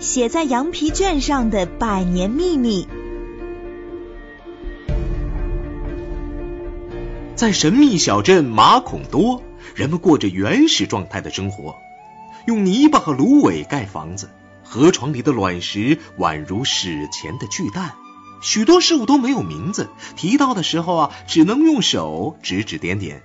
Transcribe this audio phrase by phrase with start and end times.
[0.00, 2.88] 写在羊皮卷上的百年秘密。
[7.36, 9.42] 在神秘小镇马孔多，
[9.74, 11.76] 人们过着原始状态的生活，
[12.46, 14.30] 用泥巴和芦苇盖房子，
[14.64, 17.92] 河床里的卵石宛如史前的巨蛋，
[18.40, 23.22] 许多事物都没有名字，提到的时候啊，只能用手指指点点。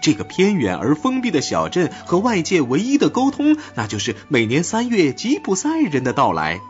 [0.00, 6.60] 这个偏远而封闭的小镇和外界唯一的沟通，那就是每年三月吉普赛人的到来。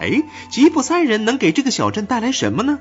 [0.00, 2.78] 哎，吉普赛人能给这个小镇带来什么呢？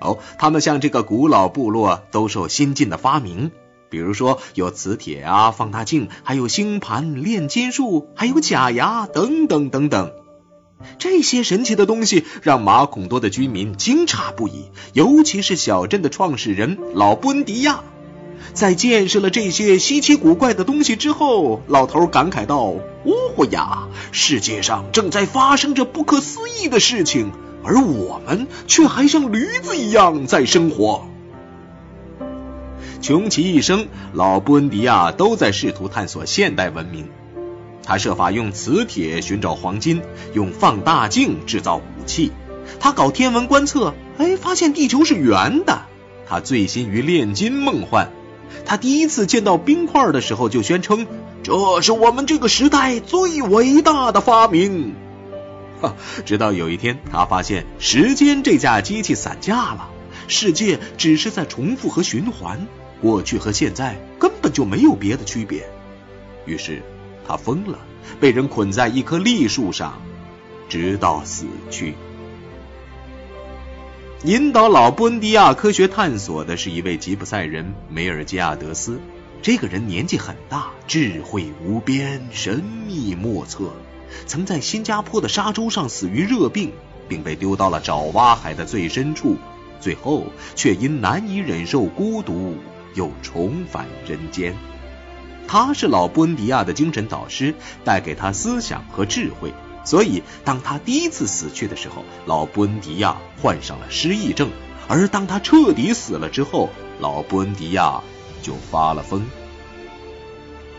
[0.00, 3.50] 哦，他们向这个古老部落兜售新进的发明，
[3.90, 10.12] 比如说有磁铁啊、放大镜，还有星盘、炼金术，还有假牙等等等等。
[10.98, 17.82] 这些神奇的东西让马孔多的居民惊诧不已，尤其是小镇的创始人老布恩迪亚。
[18.52, 22.74] 在见识了这些稀奇古怪的东西之后，老头感慨道
[23.04, 27.32] ：“哦呀，世界上正在发生着不可思议的事情。”
[27.64, 31.06] 而我们却还像驴子一样在生活。
[33.02, 37.08] 穷其一生，老布恩迪亚都在试图探索现代文明。
[37.82, 40.02] 他设法用磁铁寻找黄金，
[40.34, 42.30] 用放大镜制造武器。
[42.78, 45.82] 他搞天文观测，哎，发现地球是圆的。
[46.26, 48.12] 他醉心于炼金梦幻。
[48.64, 51.06] 他第一次见到冰块的时候，就宣称
[51.42, 54.94] 这是我们这个时代最伟大的发明。
[55.80, 55.94] 哈
[56.26, 59.90] 直到有一天，他发现时间这架机器散架了，
[60.26, 62.66] 世界只是在重复和循环，
[63.00, 65.68] 过去和现在根本就没有别的区别。
[66.46, 66.82] 于是
[67.26, 67.78] 他疯了，
[68.18, 70.02] 被人捆在一棵栗树上，
[70.68, 71.94] 直到死去。
[74.24, 78.98] 引导老布恩迪亚科学探索的是一位吉普赛人梅尔基亚德斯，
[79.42, 83.72] 这个人年纪很大，智慧无边，神秘莫测。
[84.26, 86.72] 曾在新加坡的沙洲上死于热病，
[87.08, 89.36] 并被丢到了爪哇海的最深处，
[89.78, 90.26] 最后
[90.56, 92.56] 却因难以忍受孤独，
[92.96, 94.52] 又重返人间。
[95.46, 99.54] 他是老布恩迪亚的精神导师，带给他思想和智慧。
[99.88, 104.48] 所以，当他第一次死去的时候，老布恩迪亚患上了失忆症；
[104.86, 106.68] 而当他彻底死了之后，
[107.00, 108.02] 老布恩迪亚
[108.42, 109.24] 就发了疯。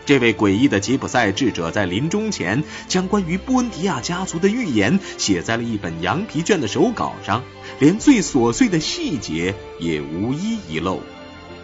[0.06, 7.42] 这位诡异的吉普赛智者在临终前，将关于布恩迪亚家族的预言写在了一本羊皮卷的手稿上，
[7.80, 11.00] 连最琐碎的细节也无一遗漏。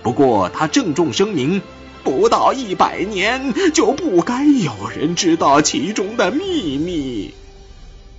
[0.02, 1.62] 不过，他郑重声明，
[2.06, 7.34] 不到一百年就不该有人知道其中的秘密。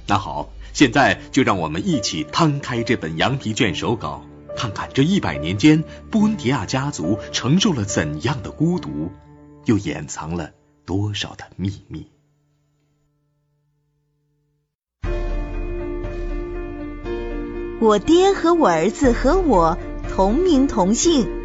[0.07, 4.25] 那好，现在就让我们一起摊开这本羊皮卷手稿，
[4.57, 9.09] 看看这一百年间布恩迪亚家族承受了怎样的孤独。
[9.63, 10.51] 又掩藏了
[10.85, 12.07] 多少的秘密？
[17.79, 19.77] 我爹和我儿子和我
[20.13, 21.36] 同名同姓。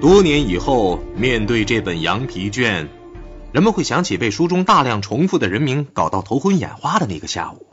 [0.00, 2.88] 多年以后，面对这本羊皮卷，
[3.50, 7.66] 人们会想起被书中大量重复的人名搞到头昏眼花的那个下午。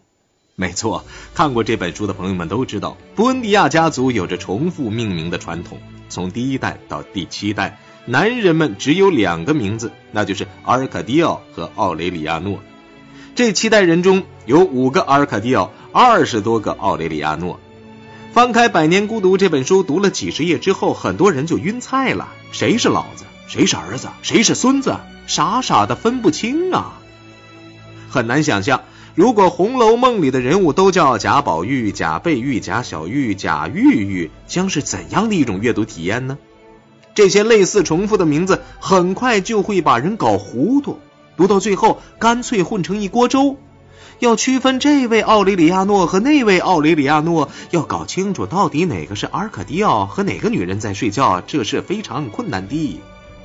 [0.55, 1.05] 没错，
[1.35, 5.77] 看过这本书的朋友们都知道，布恩迪亚家族有着重复命名的传统，
[6.09, 7.77] 从第一代到第七代。
[8.07, 12.59] 男人们只有两个名字，那就是阿尔卡迪奥和奥雷里亚诺。
[13.35, 17.59] 这七代人中有五个阿尔卡迪奥，二十多个奥雷里亚诺。
[18.35, 22.28] 翻开《百年孤独》这本书，读了几十页之后，很多人就晕菜了。
[22.51, 23.23] 谁是老子？
[23.47, 24.09] 谁是儿子？
[24.23, 24.97] 谁是孙子？
[25.25, 27.00] 傻傻的分不清啊！
[28.09, 28.81] 很难想象，
[29.13, 36.38] 如果《红楼梦》里的人物都叫贾宝玉、贾贝玉、贾小玉、贾玉玉，将是怎样的一种阅读体验呢？
[37.13, 41.00] 这些类似重复的名字很快就会把人搞糊涂，
[41.38, 43.56] 读到最后干脆混成一锅粥。
[44.19, 52.99] 要区分这位奥雷里亚诺和那位奥雷里亚诺，要搞清楚到底哪个是阿尔卡迪奥和哪个女人在睡觉，这是非常困难的。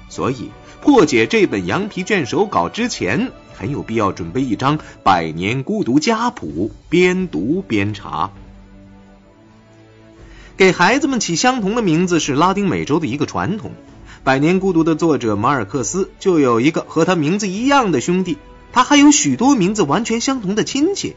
[0.09, 8.31] 所以，破解这本羊皮卷手稿之前，很有必要准备一张《百年孤独家谱》，边读边查。
[10.57, 13.71] 给孩子们起相同的名字是拉丁美洲的一个传统。
[14.23, 18.37] 《百年孤独》的作者马尔克斯就有一个和他名字一样的兄弟，
[18.73, 21.17] 他还有许多名字完全相同的亲戚。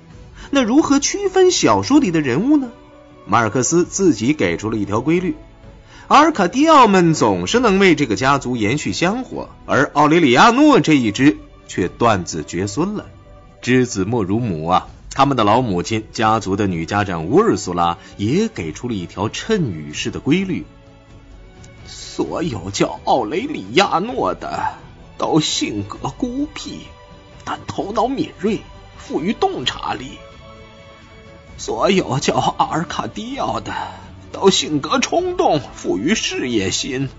[0.51, 2.71] 那如何区分小说里的人物呢？
[3.25, 5.35] 马尔克斯自己给出了一条规律：
[6.07, 13.05] 阿尔卡迪奥们总是能为这个家族延续香火，而奥雷里亚诺这一支却断子绝孙了。
[13.61, 14.87] 知子莫如母啊！
[15.15, 20.65] 他们的老母亲，家族的女家长乌尔苏拉也给出了一条谶语式的规律：
[21.85, 24.73] 所有叫奥雷里亚诺的
[25.17, 26.79] 都性格孤僻，
[27.45, 28.59] 但头脑敏锐，
[28.97, 30.17] 富于洞察力。
[31.57, 33.73] 所有叫阿尔卡迪奥的，
[34.31, 37.09] 都性格冲动，富于事业心，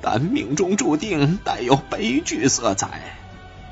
[0.00, 3.18] 但命中注定带有悲剧色彩。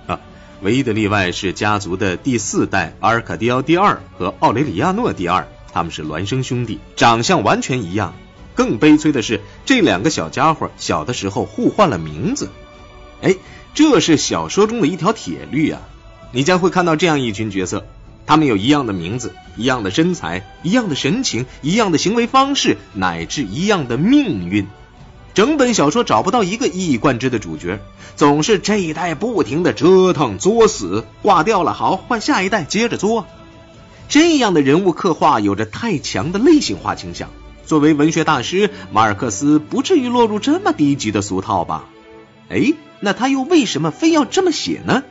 [0.07, 0.21] 啊，
[0.61, 8.15] 唯一的例外是家族的第四代阿尔卡迪奥第二和奥雷里亚诺第二，他们是孪生兄弟，长相完全一样。
[8.55, 12.51] 更悲催的是，这两个小家伙小的时候互换了名字。
[13.23, 13.37] 哎，
[13.75, 15.81] 这是小说中的一条铁律啊！
[16.33, 17.87] 你将会看到这样一群角色，
[18.27, 24.67] 他们有一样的名字、一样的身材、一样的神情、一样的行为方式，乃至一样的命运。
[25.35, 27.81] 整本小说找不到一个一以贯之的主角，
[28.17, 33.27] 总是这一代不停的折腾作死，挂掉了好换下一代接着作。
[34.09, 37.29] 这样的人物刻画有着太强的类型化倾向。
[37.67, 41.85] 作为文学大师，马尔克斯不至于落入这么低级的俗套吧？
[42.49, 45.03] 哎，那他又为什么非要这么写呢？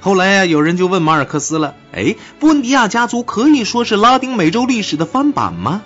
[0.00, 5.82] 后来啊，有人就问马尔克斯了：哎，布恩迪亚家族可以说是拉丁美洲历史的翻版吗？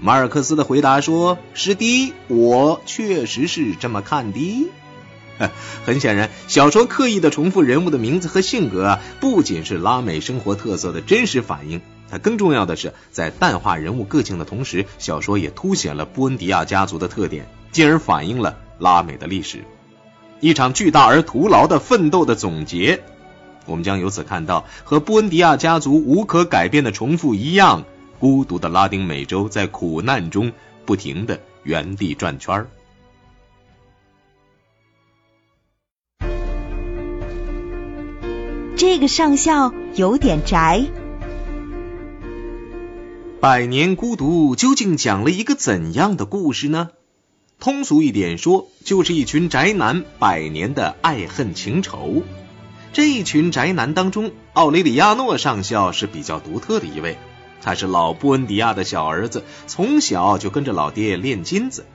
[0.00, 4.68] 马尔克斯的回答说：是的，我确实是这么看的。
[5.84, 11.80] 很显然，小说刻意的重复人物的名字和性格啊，不仅是拉美生活特色的真实反映。
[12.10, 19.64] 它更重要的是，在淡化人物个性的同时，小说也凸显了布恩迪亚家族的特点，进而反映了拉美的历史。
[20.44, 23.02] 一场巨大而徒劳的奋斗的总结，
[23.64, 27.84] 我们将由此看到，和布恩迪亚家族无可改变的重复一样，
[28.18, 30.52] 孤独的拉丁美洲在苦难中
[30.84, 32.68] 不停的原地转圈儿。
[38.76, 40.84] 这个上校有点宅。
[43.40, 46.90] 《百年孤独》究竟讲了一个怎样的故事呢？
[47.64, 52.22] 通俗一点说，就是一群宅男百年的爱恨情仇。
[52.92, 57.16] 这一群宅男当中，奥雷里亚诺上校是比较独特的一位。
[57.62, 61.86] 他是老布恩迪亚的小儿子，从小就跟着老爹练金子。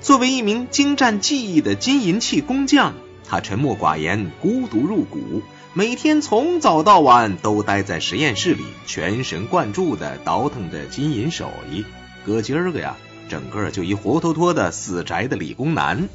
[0.00, 2.94] 作为一名精湛技艺的金银器工匠，
[3.28, 5.42] 他沉默寡言，孤独入骨。
[5.74, 11.84] 每天从早到晚都待在实验室里，全神贯注的倒腾着金银手艺。
[12.24, 12.96] 哥今儿个呀，
[13.28, 16.08] 整个就一活脱脱的死宅的理工男。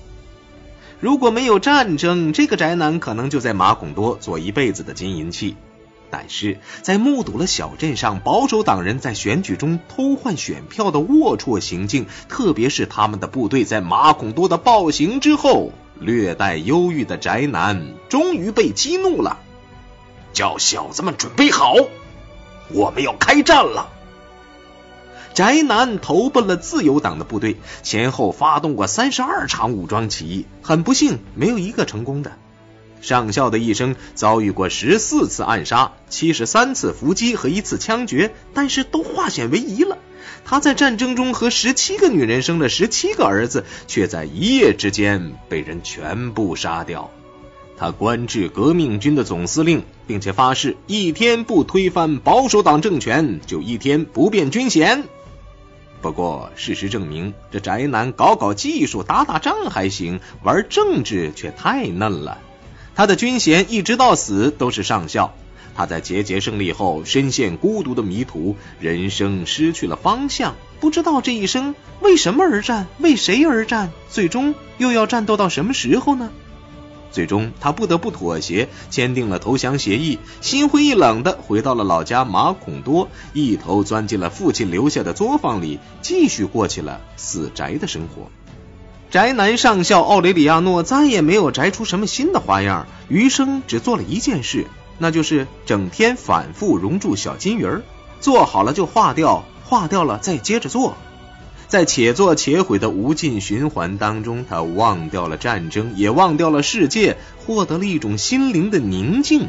[1.00, 5.56] 如果没有战争，这个宅男可能就在马孔多做一辈子的金银器。
[6.10, 19.40] 但是在目睹了小镇上保守党人在选举中偷换选票的龌龊行径，特别是他们的部队在马孔多的暴行之后，略带忧郁的宅男终于被激怒了。
[20.34, 21.76] 叫小子们准备好，
[22.70, 23.90] 我们要开战了！
[25.34, 32.34] 宅男投奔了自由党的部队，前后发动过三十二场武装起义，很不幸，没有一个成功的。
[33.02, 39.98] 上校的一生遭遇过十四次暗杀、七十三次伏击和一次枪决，但是都化险为夷了。
[40.46, 47.10] 他在战争中和十七个女人生了十七个儿子，却在一夜之间被人全部杀掉。
[47.76, 55.04] 他官至革命军的总司令，并且发誓一天不推翻保守党政权，就一天不变军衔。
[56.04, 62.40] 不过，事实证明，这宅男搞搞技术、打打仗还行，玩政治却太嫩了。
[62.94, 65.34] 他的军衔一直到死都是上校。
[65.76, 76.32] 他在节节胜利后，深陷孤独的迷途，人生失去了方向，不知道这一生为什么而战，为谁而战，最终又要战斗到什么时候呢？
[77.14, 88.30] 最终，他不得不妥协，签订了投降协议，心灰意冷的回到了老家马孔多，一头钻进了父亲留下的作坊里，继续过起了死宅的生活。
[89.12, 94.66] 宅男上校奥雷里亚诺再也没有宅出什么新的花样，余生只做了一件事，
[94.98, 97.84] 那就是整天反复熔铸小金鱼儿，
[98.22, 100.98] 做好了就化掉，化掉了再接着做。
[101.74, 109.48] 在且做且毁的无尽循环当中，他忘掉了战争，也忘掉了世界，获得了一种心灵的宁静。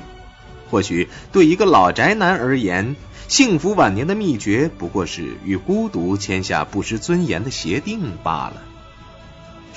[0.70, 2.96] 或许对一个老宅男而言，
[3.28, 8.62] 幸福晚年的秘诀不过是与孤独签下不失尊严的协定罢了。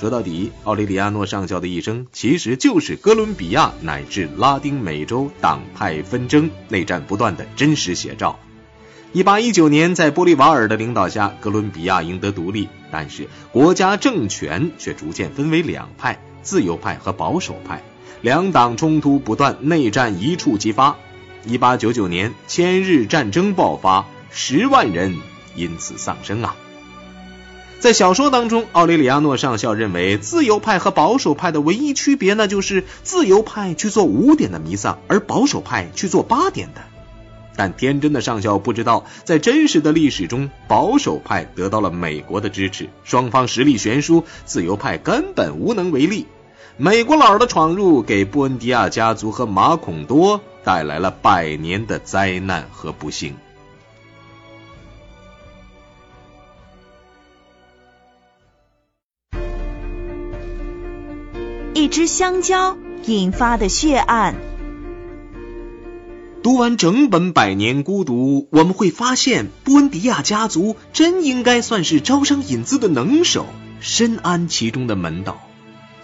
[0.00, 8.38] 说到底，奥利里亚诺上校的一生其实就是哥伦比亚乃至拉丁美洲党派纷争、内战不断的真实写照。
[9.12, 17.82] 一八一九年，在玻利瓦尔的领导下，哥伦比亚赢得独立，但是国家政权却逐渐分为两派：自由派和保守派。
[18.20, 20.96] 两党冲突不断，内战一触即发。
[21.46, 25.16] 一八九九年，千日战争爆发，十万人
[25.54, 26.54] 因此丧生啊！
[27.80, 36.82] 在小说当中，奥雷里亚诺上校认为，自由派和保守派的唯一区别，那就是自由派去做五点的弥撒，而保守派去做八点的。
[37.58, 46.28] 但天真的上校不知道，在真实的历史中，保守派得到了美国的支持，双方实力悬殊，自由派根本无能为力。
[46.76, 53.34] 美国佬的闯入，给布恩迪亚家族和马孔多带来了百年的灾难和不幸。
[61.74, 64.47] 一只香蕉引发的血案。
[66.48, 73.44] 读完整本《百年孤独》，我们会发现，布恩迪亚家族真应该算是招商引资的能手，
[73.80, 75.46] 深谙其中的门道。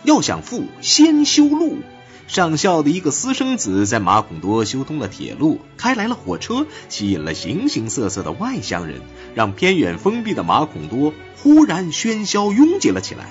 [0.03, 1.79] 要想富，先修路。
[2.27, 9.01] 上校的一个私生子在马孔多修通了铁路，开来了火车，吸引了形形色色的外乡人，
[9.35, 13.31] 让偏远封闭的马孔多忽然喧嚣拥挤了起来。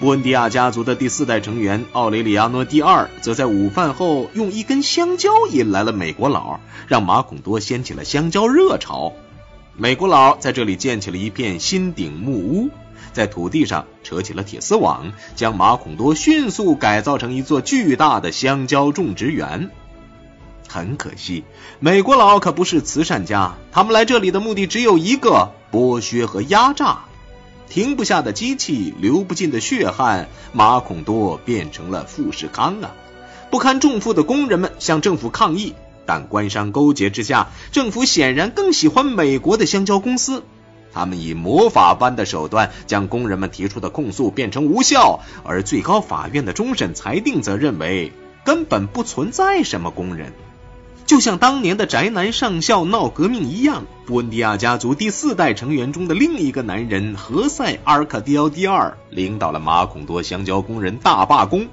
[0.00, 9.12] 布恩迪亚家族的第四代成员奥雷里亚诺第二，则在午饭后用一根香蕉引来了美国佬，让马孔多掀起了香蕉热潮。
[9.76, 12.70] 美国佬在这里建起了一片新顶木屋，
[13.12, 19.70] 在土地上扯起了铁丝网，将马孔多迅速改造成一座巨大的香蕉种植园。
[20.66, 21.44] 很可惜，
[21.78, 27.00] 美国佬可不是慈善家，他们来这里的目的只有一个：剥削和压榨。
[27.70, 32.90] 停不下的机器，流不尽的血汗，马孔多变成了富士康啊！
[33.48, 35.74] 不堪重负的工人们向政府抗议，
[36.04, 40.42] 但官商勾结之下，政府显然更喜欢美国的香蕉公司。
[40.92, 48.10] 他们以魔法般的手段将工人们提出的控诉变成无效，而最高法院的终审裁定则认为
[48.44, 50.32] 根本不存在什么工人。
[51.10, 61.66] 就像当年的宅男上校闹革命一样，布恩迪亚家族第四代成员中的另一个男人何塞·阿尔卡迪奥第二领导了马孔多香蕉工人大罢工。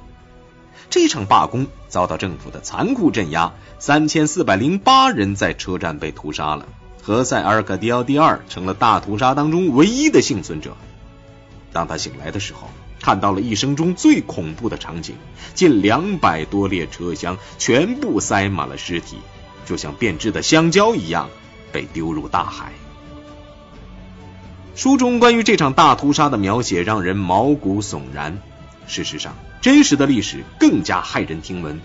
[0.90, 6.66] 这场罢工遭到政府的残酷镇压，三千四百零八人在车站被屠杀了。
[7.04, 10.76] 何塞·阿尔卡迪奥第二成了大屠杀当中唯一的幸存者。
[11.72, 12.72] 当他醒来的时候。
[13.02, 15.16] 看到了一生中最恐怖的场景，
[15.54, 19.18] 近两百多列车厢全部塞满了尸体，
[19.66, 21.30] 就像变质的香蕉一样
[21.72, 22.72] 被丢入大海。
[24.76, 28.38] 书中关于这场大屠杀的描写让人毛骨悚然。
[28.88, 31.82] 事实上，真实的历史更加骇人听闻。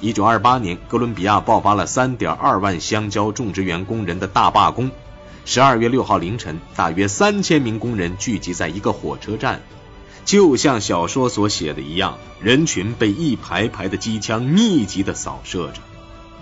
[0.00, 4.90] 一九二八年，哥伦比亚爆发了三点二万香蕉种植园工人的大罢工。
[5.44, 9.62] 十二月六号凌晨，大约三千名工人聚集在一个火车站。
[10.26, 15.80] 就像小说所写的一样，人群被一排排的机枪密集的扫射着，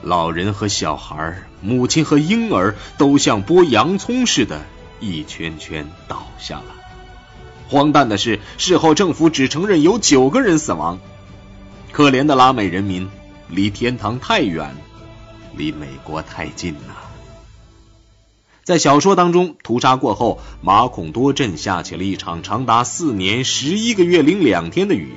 [0.03, 4.63] 老人和小孩、母亲和婴儿都像剥洋葱似的，
[5.01, 6.75] 一圈圈倒下了。
[7.69, 10.99] 荒诞的是，事后政府只承认有九个人死亡。
[11.93, 13.11] 可怜的拉美人民，
[13.51, 14.75] 离天堂太远，
[15.55, 17.04] 离美国太近呐。
[18.65, 25.13] 在小说当中，屠杀过后，马孔多镇下起了一场长达四年十一个月零两天的雨。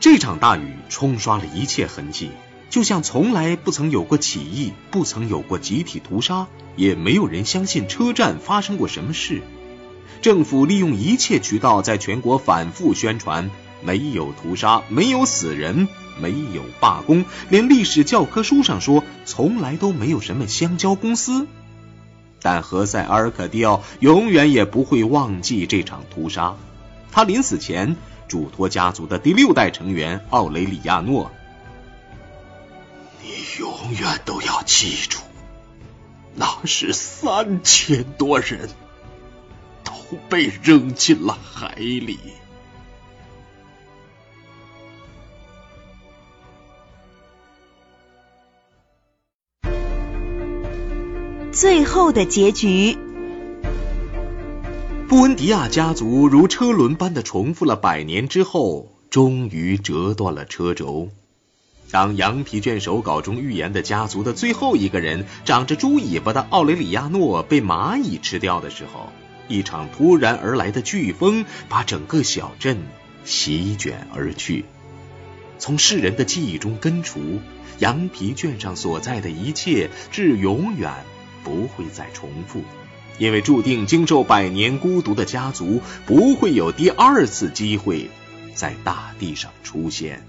[0.00, 2.30] 这场大雨冲刷了一切痕迹，
[2.70, 9.42] 就像从来不曾有过起义，不曾有过集体屠杀，也没有人相信车站发生过什么事。
[10.20, 13.48] 政府利用一切渠道在全国反复宣传：
[13.80, 15.86] 没有屠杀，没有死人，
[16.20, 21.46] 没有罢工，连历史教科书上说从来都没有什么香蕉公司。
[22.40, 26.54] 但何塞·阿尔卡蒂奥永远也不会忘记这场屠杀。
[27.10, 27.96] 他临死前
[28.28, 31.30] 嘱托家族的第六代成员奥雷里亚诺
[33.22, 33.28] ：“你
[33.58, 35.18] 永远都要记住，
[36.34, 38.68] 那是三千多人
[39.82, 39.92] 都
[40.28, 42.18] 被扔进了海里。”
[51.58, 52.96] 最后的结局，
[55.08, 61.08] 布恩迪亚家族如车轮般的重复了百年之后，终于折断了车轴。
[61.90, 69.08] 当羊皮卷手稿中预言的家族的最后一个人长着猪尾巴的奥雷里亚诺被蚂蚁吃掉的时候，
[69.48, 72.78] 一场突然而来的飓风把整个小镇
[73.24, 74.64] 席卷而去，
[75.58, 77.18] 从世人的记忆中根除
[77.80, 80.92] 羊皮卷上所在的一切，至永远。
[81.48, 82.62] 不会再重复，
[83.16, 88.10] 因为注定经受百年孤独的家族不会有第二次机会
[88.54, 90.26] 在大地上出现。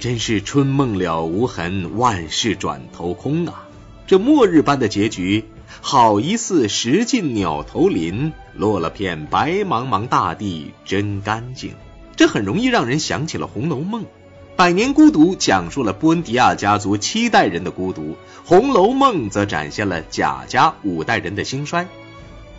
[0.00, 3.68] 真是春梦了无痕，万事转头空啊！
[4.06, 5.44] 这末日般的结局，
[5.82, 11.74] 好一似石尽鸟头林，落了片白茫茫大地真干净。
[12.16, 14.02] 这很容易让人想起了《红楼梦》。
[14.54, 18.02] 《百年孤独》讲述了布恩迪亚家族七代人的孤独，
[18.44, 21.84] 《红楼梦》则展现了贾家五代人的兴衰。《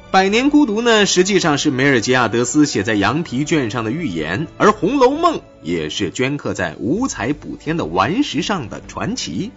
[0.09, 9.51] 百年孤独》呢，实际上是梅尔吉亚德斯写在羊皮卷上的预言，而《红楼梦》也是镌刻在五彩补天的顽石上的传奇。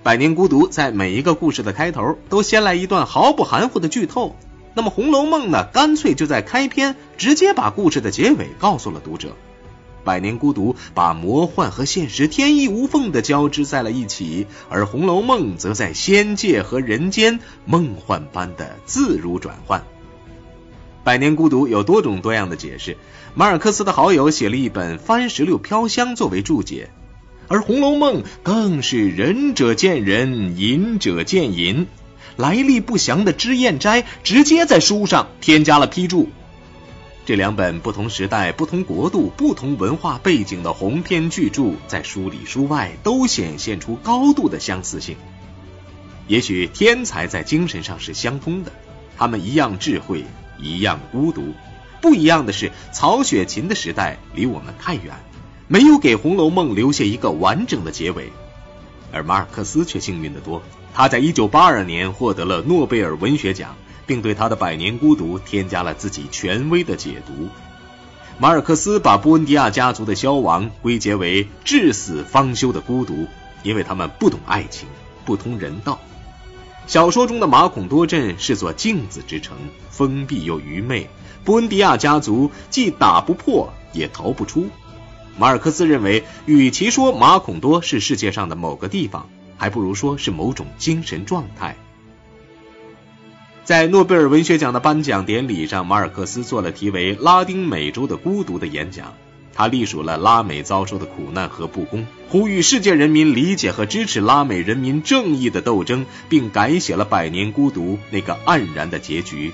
[0.02, 4.36] 《百年孤独》在每一个故事的开头都先来一段毫不含糊的剧透，
[4.74, 9.28] 那么《红楼梦》呢，干脆就在开篇直接把故事的结尾告诉了读者。
[10.08, 19.80] 《百年孤独》把魔幻和现实天衣无缝的交织在了一起，而《红楼梦》则在仙界和人间梦幻般的自如转换。
[21.04, 22.96] 《百年孤独》有多种多样的解释，
[23.34, 26.88] 马尔克斯的好友写了一本《番石榴飘香》作为注解。
[27.46, 31.86] 而《红楼梦》更是仁者见仁，隐者见隐，
[32.36, 36.30] 来历不详的脂砚斋直接在书上添加了批注。
[37.28, 45.14] 这两本不同时代、不同国度、不同文化背景的鸿篇巨著，在书里书外都显现出高度的相似性。
[46.26, 48.72] 也许天才在精神上是相通的，
[49.18, 50.24] 他们一样智慧，
[50.58, 51.52] 一样孤独。
[52.00, 55.14] 不一样的是，曹雪芹的时代离我们太远。
[55.66, 58.32] 没有给《红楼梦》留下一个完整的结尾，
[59.12, 60.62] 而马尔克斯却幸运得多。
[60.94, 63.76] 他在1982年获得了诺贝尔文学奖，
[64.08, 67.48] 并对他的《百年孤独》添加了自己权威的解读。
[68.40, 73.28] 马尔克斯把布恩迪亚家族的消亡归结为至死方休的孤独，
[73.62, 74.88] 因为他们不懂爱情，
[75.24, 76.00] 不通人道。
[76.86, 79.56] 小说中的马孔多镇是座镜子之城，
[79.90, 81.10] 封闭又愚昧。
[81.44, 84.68] 布恩迪亚家族既打不破，也逃不出。
[85.36, 91.76] 马尔克斯认为，与其说马孔多是世界上的某个地方，还不如说是某种精神状态。
[93.68, 99.12] 在诺贝尔文学奖的颁奖典礼上，马尔克斯做了题为《拉丁美洲的孤独》的演讲，
[99.52, 109.52] 他隶属了拉美遭受的苦难和不公，呼吁世界人民理解和支持拉美人民正义的斗争，并改写了《百年孤独》那个黯然的结局。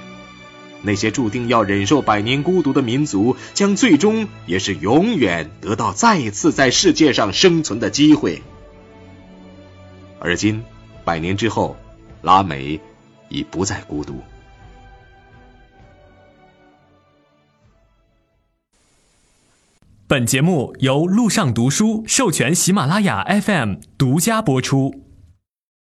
[0.83, 8.43] 那些注定要忍受百年孤独的民族，将最终也是永远得到再次在世界上生存的机会。
[10.21, 10.63] 而今，
[11.05, 11.77] 百年之后，
[12.23, 12.79] 拉美
[13.29, 14.21] 已不再孤独。
[20.07, 25.04] 本节目由路上读书授权喜马拉雅 FM 独家播出。